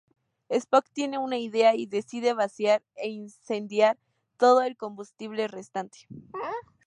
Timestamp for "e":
2.95-3.09